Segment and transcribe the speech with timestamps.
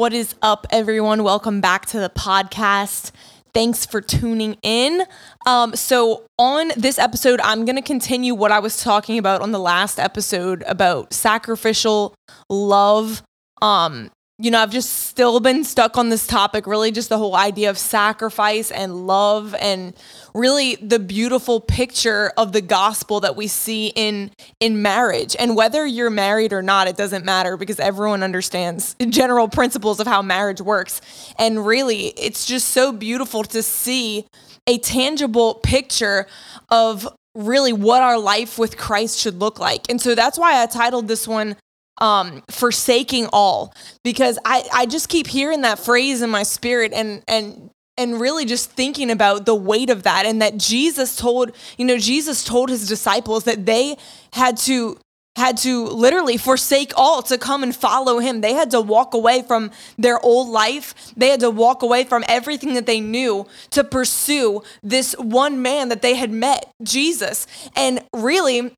[0.00, 1.24] What is up, everyone?
[1.24, 3.10] Welcome back to the podcast.
[3.52, 5.02] Thanks for tuning in.
[5.44, 9.52] Um, so, on this episode, I'm going to continue what I was talking about on
[9.52, 12.14] the last episode about sacrificial
[12.48, 13.22] love.
[13.60, 14.10] Um,
[14.40, 17.68] you know, I've just still been stuck on this topic, really, just the whole idea
[17.68, 19.94] of sacrifice and love, and
[20.34, 25.36] really the beautiful picture of the gospel that we see in in marriage.
[25.38, 30.06] And whether you're married or not, it doesn't matter because everyone understands general principles of
[30.06, 31.00] how marriage works.
[31.38, 34.26] And really, it's just so beautiful to see
[34.66, 36.26] a tangible picture
[36.70, 39.88] of really what our life with Christ should look like.
[39.88, 41.56] And so that's why I titled this one
[42.00, 47.22] um, forsaking all because I, I just keep hearing that phrase in my spirit and
[47.28, 51.84] and and really just thinking about the weight of that and that Jesus told you
[51.84, 53.96] know Jesus told his disciples that they
[54.32, 54.98] had to
[55.36, 58.40] had to literally forsake all to come and follow him.
[58.40, 61.12] They had to walk away from their old life.
[61.16, 65.88] They had to walk away from everything that they knew to pursue this one man
[65.88, 67.46] that they had met, Jesus.
[67.76, 68.74] And really,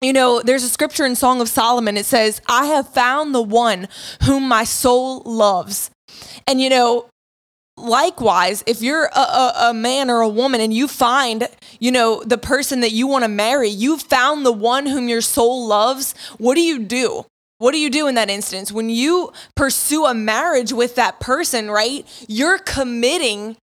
[0.00, 1.96] you know, there's a scripture in Song of Solomon.
[1.96, 3.88] It says, I have found the one
[4.22, 5.90] whom my soul loves.
[6.46, 7.08] And, you know,
[7.76, 11.48] likewise, if you're a, a, a, man or a woman and you find,
[11.80, 15.20] you know, the person that you want to marry, you've found the one whom your
[15.20, 17.24] soul loves, what do you do?
[17.58, 18.70] What do you do in that instance?
[18.70, 22.06] When you pursue a marriage with that person, right?
[22.28, 23.56] You're committing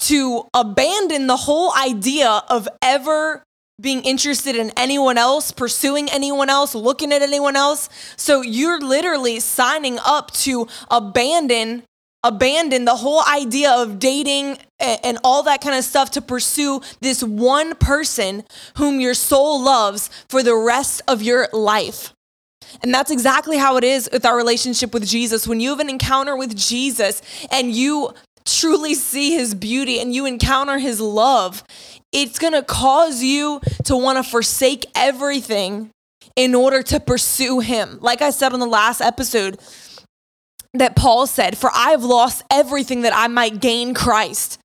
[0.00, 3.42] to abandon the whole idea of ever
[3.80, 7.88] being interested in anyone else, pursuing anyone else, looking at anyone else.
[8.16, 11.84] So you're literally signing up to abandon
[12.24, 17.22] abandon the whole idea of dating and all that kind of stuff to pursue this
[17.22, 18.44] one person
[18.76, 22.12] whom your soul loves for the rest of your life.
[22.82, 25.46] And that's exactly how it is with our relationship with Jesus.
[25.46, 28.12] When you have an encounter with Jesus and you
[28.44, 31.62] truly see his beauty and you encounter his love,
[32.12, 35.90] it's going to cause you to want to forsake everything
[36.36, 37.98] in order to pursue him.
[38.00, 39.58] Like I said on the last episode,
[40.74, 44.58] that Paul said, For I have lost everything that I might gain Christ.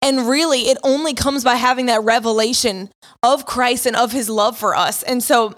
[0.00, 2.90] And really, it only comes by having that revelation
[3.22, 5.04] of Christ and of his love for us.
[5.04, 5.54] And so,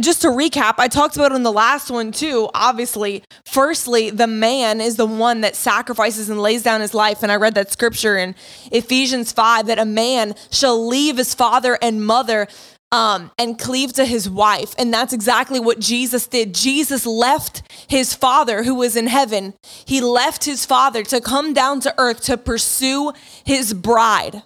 [0.00, 2.48] just to recap, I talked about it in the last one too.
[2.54, 7.22] Obviously, firstly, the man is the one that sacrifices and lays down his life.
[7.22, 8.34] And I read that scripture in
[8.72, 12.48] Ephesians 5 that a man shall leave his father and mother
[12.90, 14.74] um, and cleave to his wife.
[14.78, 16.54] And that's exactly what Jesus did.
[16.54, 21.80] Jesus left his father who was in heaven, he left his father to come down
[21.80, 23.12] to earth to pursue
[23.44, 24.42] his bride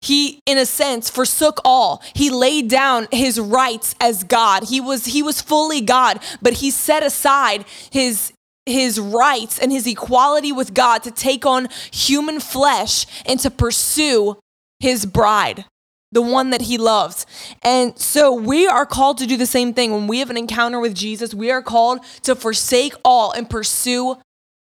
[0.00, 5.06] he in a sense forsook all he laid down his rights as god he was
[5.06, 8.32] he was fully god but he set aside his
[8.66, 14.36] his rights and his equality with god to take on human flesh and to pursue
[14.78, 15.64] his bride
[16.12, 17.26] the one that he loves.
[17.62, 19.92] And so we are called to do the same thing.
[19.92, 24.16] When we have an encounter with Jesus, we are called to forsake all and pursue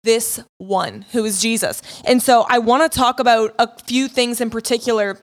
[0.03, 1.81] this one who is Jesus.
[2.05, 5.19] And so I want to talk about a few things in particular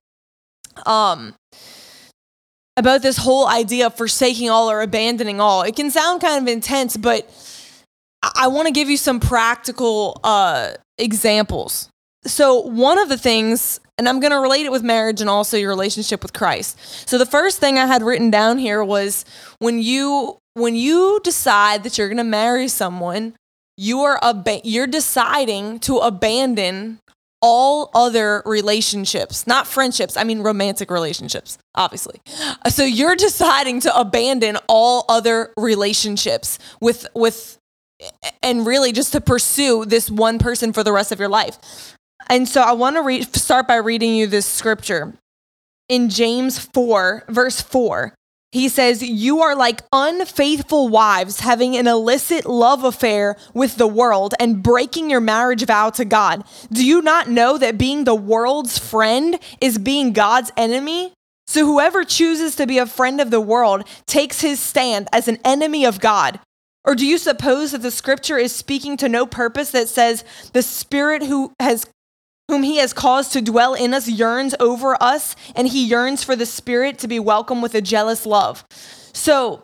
[0.87, 1.35] um
[2.77, 5.63] about this whole idea of forsaking all or abandoning all.
[5.63, 7.29] It can sound kind of intense, but
[8.23, 11.89] I, want to give you some practical uh examples.
[12.25, 15.57] So one of the things and I'm going to relate it with marriage and also
[15.57, 16.79] your relationship with Christ.
[17.09, 19.25] So the first thing I had written down here was
[19.59, 23.35] when you when you decide that you're going to marry someone,
[23.79, 26.99] you are ab- you're deciding to abandon
[27.41, 32.21] all other relationships, not friendships, I mean romantic relationships, obviously.
[32.69, 37.59] So you're deciding to abandon all other relationships with with
[38.43, 41.95] and really just to pursue this one person for the rest of your life.
[42.29, 45.15] And so I want to re- start by reading you this scripture
[45.89, 48.15] in James 4 verse 4.
[48.51, 54.35] He says, You are like unfaithful wives having an illicit love affair with the world
[54.41, 56.45] and breaking your marriage vow to God.
[56.73, 61.13] Do you not know that being the world's friend is being God's enemy?
[61.47, 65.39] So whoever chooses to be a friend of the world takes his stand as an
[65.45, 66.41] enemy of God.
[66.85, 70.25] Or do you suppose that the scripture is speaking to no purpose that says
[70.55, 71.87] the spirit who has
[72.49, 76.35] whom he has caused to dwell in us yearns over us, and he yearns for
[76.35, 78.65] the Spirit to be welcome with a jealous love.
[79.13, 79.63] So,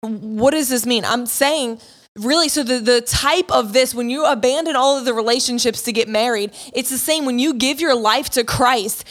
[0.00, 1.04] what does this mean?
[1.04, 1.80] I'm saying,
[2.16, 5.92] really, so the, the type of this, when you abandon all of the relationships to
[5.92, 9.04] get married, it's the same when you give your life to Christ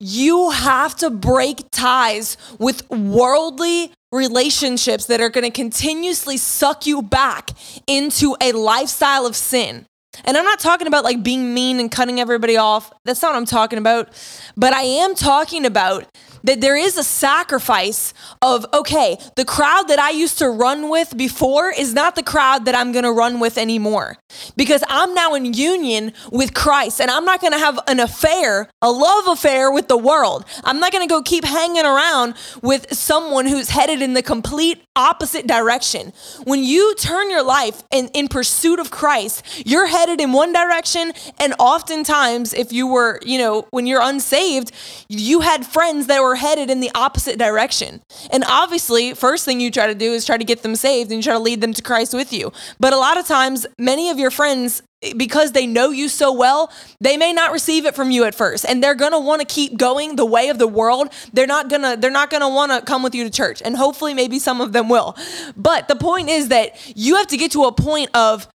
[0.00, 7.00] you have to break ties with worldly relationships that are going to continuously suck you
[7.00, 7.50] back
[7.86, 9.86] into a lifestyle of sin.
[10.24, 12.92] And I'm not talking about like being mean and cutting everybody off.
[13.04, 14.12] That's not what I'm talking about.
[14.56, 16.06] But I am talking about
[16.44, 21.16] that there is a sacrifice of, okay, the crowd that I used to run with
[21.16, 24.16] before is not the crowd that I'm gonna run with anymore.
[24.56, 28.90] Because I'm now in union with Christ and I'm not gonna have an affair, a
[28.90, 30.44] love affair with the world.
[30.62, 35.46] I'm not gonna go keep hanging around with someone who's headed in the complete opposite
[35.46, 36.12] direction.
[36.44, 41.12] When you turn your life in, in pursuit of Christ, you're headed in one direction.
[41.38, 44.70] And oftentimes, if you were, you know, when you're unsaved,
[45.08, 48.02] you had friends that were headed in the opposite direction.
[48.30, 51.18] And obviously, first thing you try to do is try to get them saved and
[51.18, 52.52] you try to lead them to Christ with you.
[52.80, 54.82] But a lot of times, many of your friends
[55.16, 58.64] because they know you so well, they may not receive it from you at first
[58.66, 61.12] and they're going to want to keep going the way of the world.
[61.32, 63.60] They're not going to they're not going to want to come with you to church.
[63.62, 65.16] And hopefully maybe some of them will.
[65.56, 68.48] But the point is that you have to get to a point of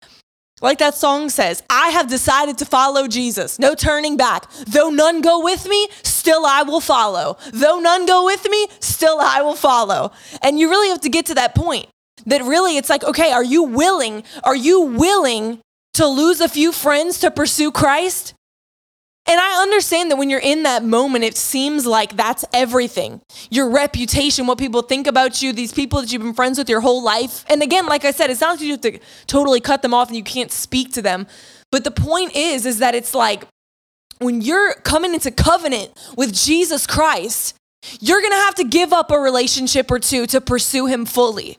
[0.61, 3.59] like that song says, I have decided to follow Jesus.
[3.59, 4.49] No turning back.
[4.65, 7.37] Though none go with me, still I will follow.
[7.53, 10.11] Though none go with me, still I will follow.
[10.41, 11.87] And you really have to get to that point
[12.25, 14.23] that really it's like, okay, are you willing?
[14.43, 15.59] Are you willing
[15.93, 18.33] to lose a few friends to pursue Christ?
[19.29, 23.69] And I understand that when you're in that moment, it seems like that's everything your
[23.69, 27.03] reputation, what people think about you, these people that you've been friends with your whole
[27.03, 27.43] life.
[27.49, 30.07] And again, like I said, it's not like you have to totally cut them off
[30.07, 31.27] and you can't speak to them.
[31.71, 33.45] But the point is, is that it's like
[34.19, 37.55] when you're coming into covenant with Jesus Christ,
[37.99, 41.57] you're gonna have to give up a relationship or two to pursue him fully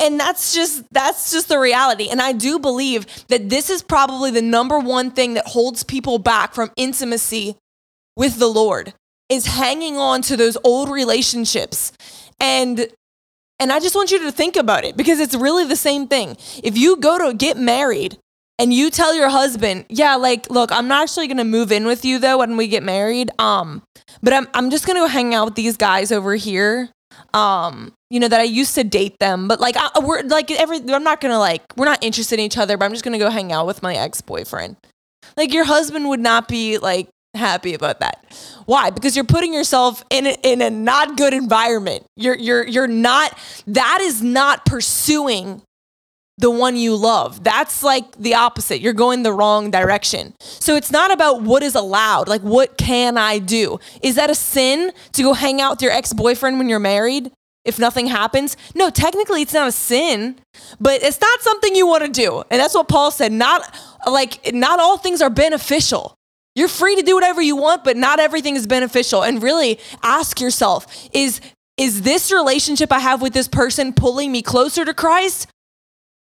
[0.00, 2.08] and that's just that's just the reality.
[2.08, 6.18] And i do believe that this is probably the number one thing that holds people
[6.18, 7.56] back from intimacy
[8.16, 8.94] with the lord
[9.28, 11.92] is hanging on to those old relationships.
[12.40, 12.88] And
[13.60, 16.36] and i just want you to think about it because it's really the same thing.
[16.62, 18.18] If you go to get married
[18.58, 21.86] and you tell your husband yeah like look i'm not actually going to move in
[21.86, 23.82] with you though when we get married um
[24.22, 26.90] but i'm, I'm just going to go hang out with these guys over here
[27.34, 30.78] um you know that I used to date them, but like I, we're like every
[30.78, 33.30] I'm not gonna like we're not interested in each other, but I'm just gonna go
[33.30, 34.76] hang out with my ex boyfriend.
[35.36, 38.24] Like your husband would not be like happy about that.
[38.66, 38.90] Why?
[38.90, 42.04] Because you're putting yourself in a, in a not good environment.
[42.16, 45.62] You're you're you're not that is not pursuing
[46.38, 47.42] the one you love.
[47.42, 48.80] That's like the opposite.
[48.80, 50.34] You're going the wrong direction.
[50.40, 52.28] So it's not about what is allowed.
[52.28, 53.80] Like what can I do?
[54.02, 57.32] Is that a sin to go hang out with your ex-boyfriend when you're married?
[57.68, 58.56] If nothing happens.
[58.74, 60.38] No, technically it's not a sin,
[60.80, 62.42] but it's not something you want to do.
[62.50, 63.30] And that's what Paul said.
[63.30, 63.62] Not
[64.06, 66.14] like not all things are beneficial.
[66.54, 69.22] You're free to do whatever you want, but not everything is beneficial.
[69.22, 71.40] And really ask yourself, is
[71.76, 75.46] is this relationship I have with this person pulling me closer to Christ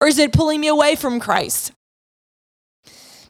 [0.00, 1.72] or is it pulling me away from Christ?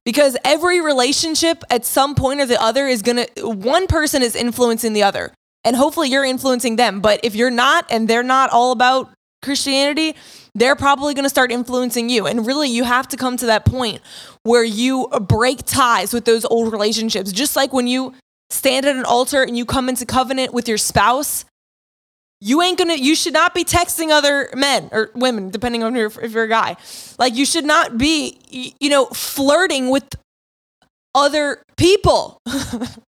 [0.04, 4.34] Because every relationship at some point or the other is going to one person is
[4.34, 5.32] influencing the other
[5.64, 7.00] and hopefully you're influencing them.
[7.00, 9.10] But if you're not and they're not all about
[9.42, 10.14] Christianity,
[10.54, 12.26] they're probably going to start influencing you.
[12.26, 14.00] And really, you have to come to that point
[14.42, 17.30] where you break ties with those old relationships.
[17.32, 18.14] Just like when you
[18.50, 21.44] stand at an altar and you come into covenant with your spouse,
[22.40, 26.06] you ain't gonna, you should not be texting other men or women, depending on your,
[26.22, 26.76] if you're a guy.
[27.18, 28.38] Like, you should not be,
[28.80, 30.04] you know, flirting with
[31.14, 32.40] other people.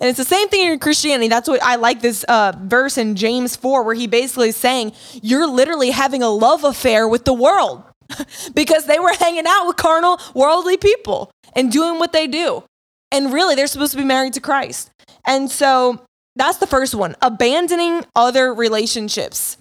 [0.00, 1.28] And it's the same thing in Christianity.
[1.28, 4.92] That's what I like this uh, verse in James 4, where he basically is saying,
[5.22, 7.82] You're literally having a love affair with the world
[8.54, 12.64] because they were hanging out with carnal, worldly people and doing what they do.
[13.10, 14.90] And really, they're supposed to be married to Christ.
[15.26, 19.58] And so that's the first one abandoning other relationships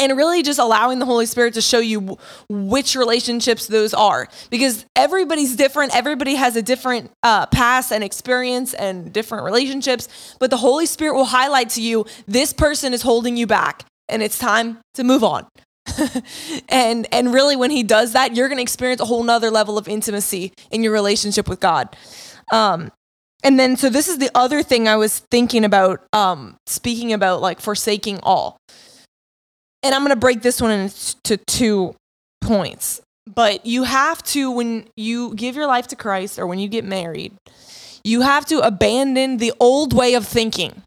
[0.00, 4.28] and really just allowing the Holy Spirit to show you which relationships those are.
[4.48, 10.50] Because everybody's different, everybody has a different uh, past and experience and different relationships, but
[10.50, 14.38] the Holy Spirit will highlight to you this person is holding you back, and it's
[14.38, 15.46] time to move on.
[16.68, 19.78] and and really when he does that you're going to experience a whole nother level
[19.78, 21.96] of intimacy in your relationship with god
[22.52, 22.92] um,
[23.42, 27.40] and then so this is the other thing i was thinking about um, speaking about
[27.40, 28.59] like forsaking all
[29.82, 31.94] and I'm going to break this one into two
[32.40, 33.00] points.
[33.34, 36.84] But you have to, when you give your life to Christ or when you get
[36.84, 37.32] married,
[38.04, 40.82] you have to abandon the old way of thinking.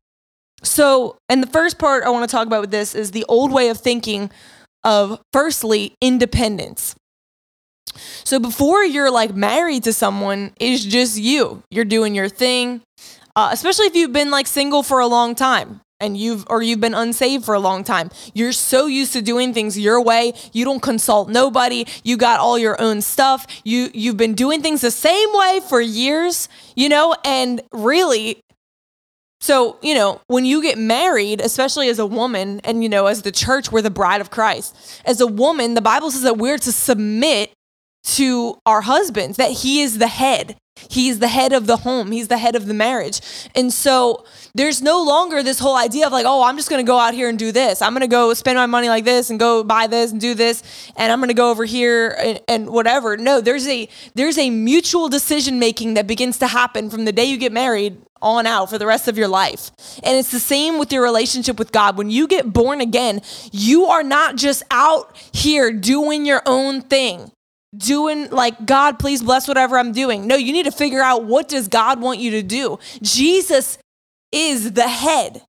[0.63, 3.51] So, and the first part I want to talk about with this is the old
[3.51, 4.31] way of thinking
[4.83, 6.95] of, firstly, independence.
[8.23, 11.63] So, before you're like married to someone, it's just you.
[11.69, 12.81] You're doing your thing.
[13.35, 16.81] uh, especially if you've been like single for a long time and you've or you've
[16.81, 18.11] been unsaved for a long time.
[18.33, 20.33] You're so used to doing things your way.
[20.51, 21.85] You don't consult nobody.
[22.03, 23.47] You got all your own stuff.
[23.63, 28.43] You you've been doing things the same way for years, you know, and really
[29.43, 33.23] so, you know, when you get married, especially as a woman, and, you know, as
[33.23, 34.73] the church, we're the bride of Christ.
[35.03, 37.51] As a woman, the Bible says that we're to submit
[38.03, 40.55] to our husbands, that he is the head.
[40.89, 42.11] He's the head of the home.
[42.11, 43.21] He's the head of the marriage.
[43.55, 44.25] And so
[44.55, 47.13] there's no longer this whole idea of like, oh, I'm just going to go out
[47.13, 47.81] here and do this.
[47.81, 50.33] I'm going to go spend my money like this and go buy this and do
[50.33, 50.63] this
[50.97, 53.17] and I'm going to go over here and, and, whatever.
[53.17, 57.25] No, there's a there's a mutual decision making that begins to happen from the day
[57.25, 59.69] you get married on out for the rest of your life.
[60.03, 61.97] And it's the same with your relationship with God.
[61.97, 67.31] When you get born again, you are not just out here doing your own thing
[67.75, 70.27] doing like god please bless whatever i'm doing.
[70.27, 72.79] No you need to figure out what does god want you to do.
[73.01, 73.77] Jesus
[74.31, 75.43] is the head.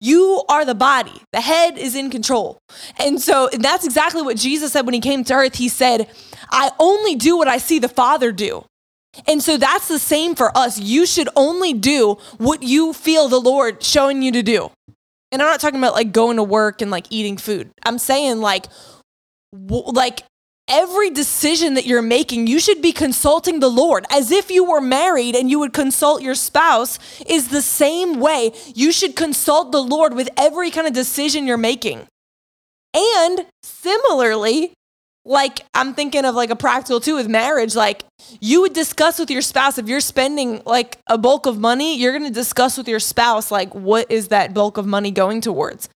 [0.00, 1.22] You are the body.
[1.32, 2.58] The head is in control.
[3.00, 5.56] And so that's exactly what jesus said when he came to earth.
[5.56, 6.08] He said
[6.50, 8.64] i only do what i see the father do.
[9.26, 10.78] And so that's the same for us.
[10.78, 14.70] You should only do what you feel the lord showing you to do.
[15.30, 17.70] And i'm not talking about like going to work and like eating food.
[17.84, 18.66] I'm saying like
[19.52, 20.22] like
[20.68, 24.80] every decision that you're making, you should be consulting the Lord as if you were
[24.80, 29.82] married and you would consult your spouse, is the same way you should consult the
[29.82, 32.06] Lord with every kind of decision you're making.
[32.94, 34.72] And similarly,
[35.24, 38.04] like I'm thinking of like a practical too with marriage, like
[38.40, 42.18] you would discuss with your spouse if you're spending like a bulk of money, you're
[42.18, 45.88] going to discuss with your spouse like what is that bulk of money going towards?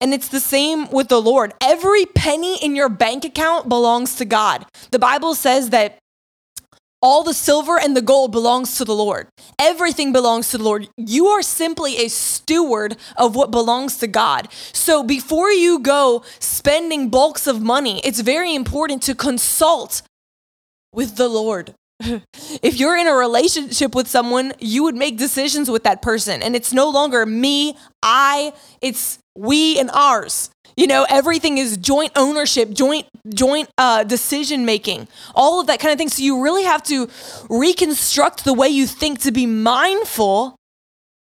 [0.00, 1.52] And it's the same with the Lord.
[1.60, 4.64] Every penny in your bank account belongs to God.
[4.90, 5.98] The Bible says that
[7.02, 9.28] all the silver and the gold belongs to the Lord.
[9.58, 10.88] Everything belongs to the Lord.
[10.96, 14.48] You are simply a steward of what belongs to God.
[14.72, 20.02] So before you go spending bulks of money, it's very important to consult
[20.92, 21.74] with the Lord.
[22.62, 26.42] if you're in a relationship with someone, you would make decisions with that person.
[26.42, 30.50] And it's no longer me, I, it's we and ours.
[30.76, 35.92] You know, everything is joint ownership, joint joint uh, decision making, all of that kind
[35.92, 36.08] of thing.
[36.08, 37.08] So you really have to
[37.50, 40.56] reconstruct the way you think to be mindful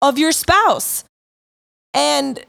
[0.03, 1.05] of your spouse.
[1.95, 2.45] And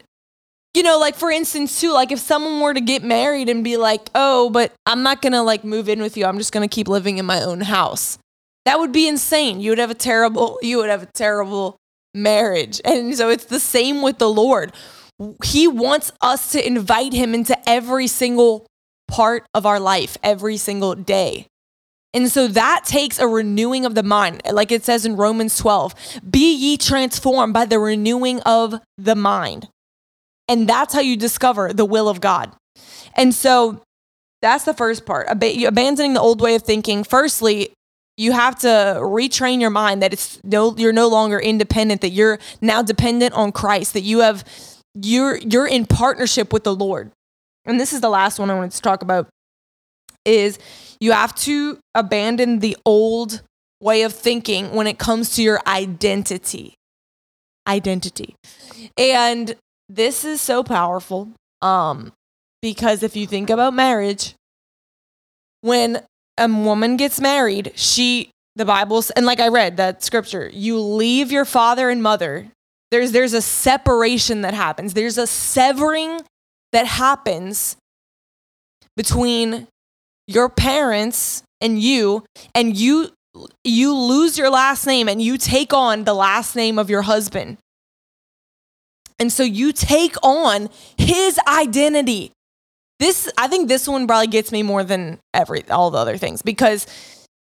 [0.74, 3.76] you know, like for instance, too, like if someone were to get married and be
[3.76, 6.24] like, "Oh, but I'm not gonna like move in with you.
[6.24, 8.18] I'm just gonna keep living in my own house,"
[8.64, 9.60] that would be insane.
[9.60, 11.76] You would have a terrible, you would have a terrible
[12.14, 12.80] marriage.
[12.84, 14.72] And so it's the same with the Lord
[15.44, 18.66] he wants us to invite him into every single
[19.08, 21.46] part of our life, every single day.
[22.14, 24.42] And so that takes a renewing of the mind.
[24.50, 25.94] Like it says in Romans 12,
[26.30, 29.68] be ye transformed by the renewing of the mind.
[30.48, 32.52] And that's how you discover the will of God.
[33.14, 33.82] And so
[34.40, 35.28] that's the first part.
[35.28, 37.04] Ab- abandoning the old way of thinking.
[37.04, 37.72] Firstly,
[38.16, 42.38] you have to retrain your mind that it's no you're no longer independent that you're
[42.60, 44.44] now dependent on Christ that you have
[44.94, 47.10] you're you're in partnership with the Lord.
[47.64, 49.28] And this is the last one I wanted to talk about
[50.24, 50.58] is
[51.00, 53.42] you have to abandon the old
[53.80, 56.74] way of thinking when it comes to your identity.
[57.66, 58.34] Identity.
[58.96, 59.56] And
[59.94, 61.28] this is so powerful
[61.60, 62.12] um
[62.60, 64.34] because if you think about marriage
[65.60, 66.02] when
[66.38, 71.32] a woman gets married, she the Bible and like I read that scripture, you leave
[71.32, 72.50] your father and mother
[72.92, 76.20] there's, there's a separation that happens, there's a severing
[76.72, 77.76] that happens
[78.98, 79.66] between
[80.26, 83.08] your parents and you, and you
[83.64, 87.56] you lose your last name and you take on the last name of your husband.
[89.22, 92.32] And so you take on his identity.
[92.98, 96.42] This I think this one probably gets me more than every all the other things
[96.42, 96.88] because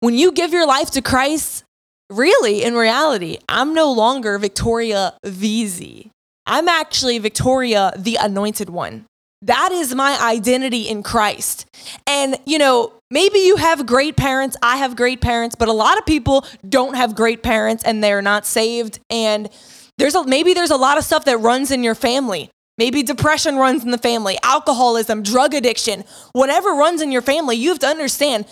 [0.01, 1.65] when you give your life to Christ,
[2.09, 6.09] really, in reality, I'm no longer Victoria VZ.
[6.47, 9.05] I'm actually Victoria, the anointed one.
[9.43, 11.67] That is my identity in Christ.
[12.07, 14.57] And, you know, maybe you have great parents.
[14.63, 18.23] I have great parents, but a lot of people don't have great parents and they're
[18.23, 18.99] not saved.
[19.11, 19.51] And
[19.99, 22.51] there's a, maybe there's a lot of stuff that runs in your family.
[22.79, 27.57] Maybe depression runs in the family, alcoholism, drug addiction, whatever runs in your family.
[27.57, 28.47] You have to understand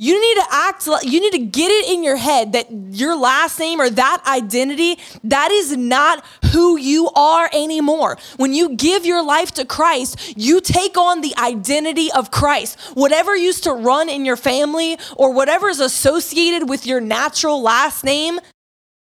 [0.00, 3.58] you need to act you need to get it in your head that your last
[3.58, 8.16] name or that identity, that is not who you are anymore.
[8.36, 12.78] When you give your life to Christ, you take on the identity of Christ.
[12.94, 18.04] Whatever used to run in your family or whatever is associated with your natural last
[18.04, 18.38] name,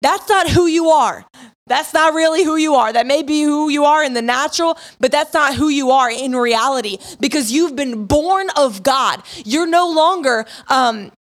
[0.01, 1.25] That's not who you are.
[1.71, 2.91] That's not really who you are.
[2.91, 6.11] That may be who you are in the natural, but that's not who you are
[6.11, 9.23] in reality because you've been born of God.
[9.45, 11.13] You're no longer um,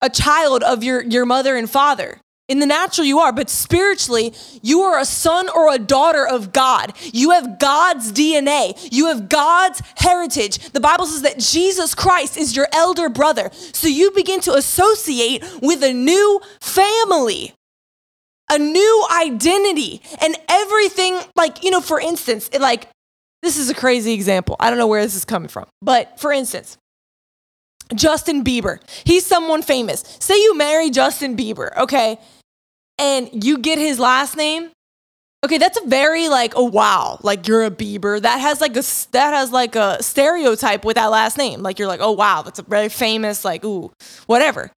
[0.00, 2.22] a child of your, your mother and father.
[2.48, 6.54] In the natural, you are, but spiritually, you are a son or a daughter of
[6.54, 6.94] God.
[7.12, 8.88] You have God's DNA.
[8.90, 10.56] You have God's heritage.
[10.70, 13.50] The Bible says that Jesus Christ is your elder brother.
[13.52, 17.52] So you begin to associate with a new family,
[18.50, 21.18] a new identity, and everything.
[21.36, 22.88] Like, you know, for instance, it, like,
[23.42, 24.56] this is a crazy example.
[24.58, 26.76] I don't know where this is coming from, but for instance,
[27.94, 28.80] Justin Bieber.
[29.04, 30.04] He's someone famous.
[30.18, 32.18] Say you marry Justin Bieber, okay?
[32.98, 34.70] and you get his last name,
[35.44, 38.20] okay, that's a very like, oh wow, like you're a Bieber.
[38.20, 41.62] That has like a that has like a stereotype with that last name.
[41.62, 43.92] Like you're like, oh wow, that's a very famous, like, ooh,
[44.26, 44.70] whatever.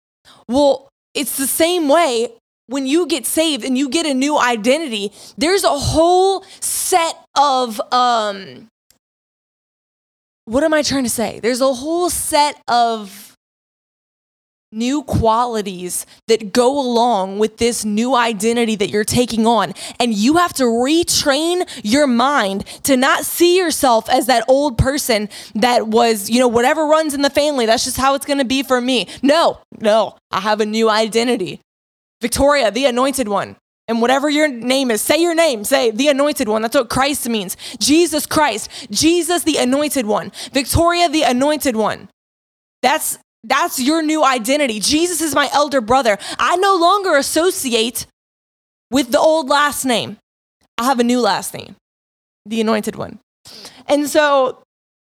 [0.48, 2.32] Well, it's the same way
[2.68, 7.80] when you get saved and you get a new identity, there's a whole set of
[7.92, 8.68] um
[10.44, 11.40] what am I trying to say?
[11.40, 13.36] There's a whole set of
[14.72, 19.72] new qualities that go along with this new identity that you're taking on.
[19.98, 25.28] And you have to retrain your mind to not see yourself as that old person
[25.54, 28.44] that was, you know, whatever runs in the family, that's just how it's going to
[28.44, 29.06] be for me.
[29.22, 31.60] No, no, I have a new identity.
[32.20, 33.56] Victoria, the anointed one.
[33.86, 36.60] And whatever your name is, say your name, say the anointed one.
[36.60, 37.56] That's what Christ means.
[37.78, 42.10] Jesus Christ, Jesus the anointed one, Victoria the anointed one.
[42.82, 44.78] That's that's your new identity.
[44.78, 46.18] Jesus is my elder brother.
[46.38, 48.06] I no longer associate
[48.90, 50.18] with the old last name.
[50.76, 51.76] I have a new last name,
[52.44, 53.20] the anointed one.
[53.86, 54.62] And so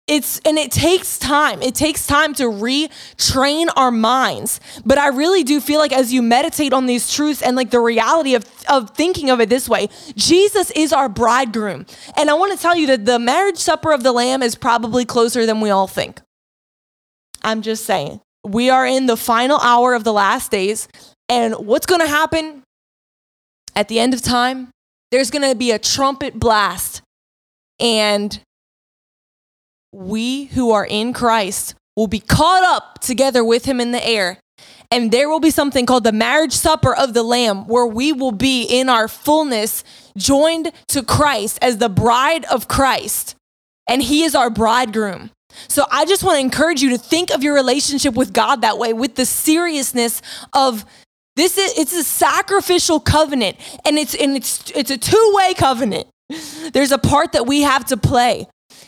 [0.06, 1.62] it's and it takes time.
[1.62, 4.60] It takes time to retrain our minds.
[4.84, 7.80] But I really do feel like as you meditate on these truths and like the
[7.80, 11.86] reality of, of thinking of it this way, Jesus is our bridegroom.
[12.18, 15.06] And I want to tell you that the marriage supper of the Lamb is probably
[15.06, 16.20] closer than we all think.
[17.42, 18.20] I'm just saying.
[18.44, 20.86] We are in the final hour of the last days.
[21.30, 22.62] And what's going to happen
[23.74, 24.68] at the end of time?
[25.10, 27.00] There's going to be a trumpet blast.
[27.80, 28.38] And
[29.94, 34.38] we who are in Christ will be caught up together with him in the air.
[34.90, 38.32] And there will be something called the marriage supper of the Lamb, where we will
[38.32, 39.82] be in our fullness
[40.16, 43.34] joined to Christ as the bride of Christ.
[43.88, 45.30] And he is our bridegroom.
[45.68, 48.78] So I just want to encourage you to think of your relationship with God that
[48.78, 50.20] way, with the seriousness
[50.52, 50.84] of
[51.36, 56.06] this is it's a sacrificial covenant and it's and it's it's a two-way covenant.
[56.72, 58.46] There's a part that we have to play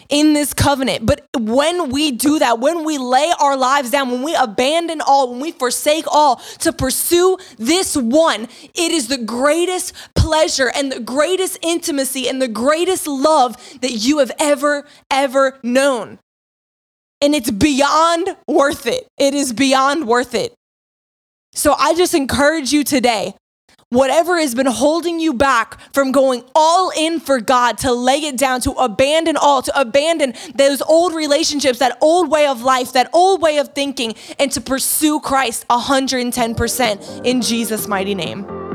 [0.09, 1.07] in this covenant.
[1.07, 5.31] But when we do that, when we lay our lives down, when we abandon all,
[5.31, 11.01] when we forsake all to pursue this one, it is the greatest pleasure and the
[11.01, 16.19] greatest intimacy and the greatest love that you have ever, ever known.
[17.21, 19.07] And it's beyond worth it.
[19.19, 20.55] It is beyond worth it.
[21.53, 23.35] So I just encourage you today
[23.91, 28.37] whatever has been holding you back from going all in for God, to lay it
[28.37, 33.09] down, to abandon all, to abandon those old relationships, that old way of life, that
[33.13, 38.66] old way of thinking, and to pursue Christ 110% in Jesus' mighty name.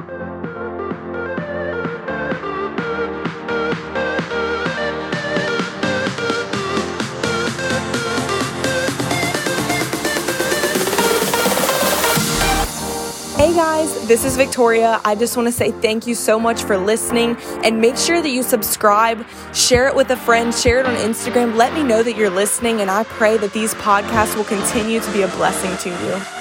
[14.12, 15.00] This is Victoria.
[15.06, 18.28] I just want to say thank you so much for listening and make sure that
[18.28, 21.56] you subscribe, share it with a friend, share it on Instagram.
[21.56, 25.14] Let me know that you're listening, and I pray that these podcasts will continue to
[25.14, 26.41] be a blessing to you.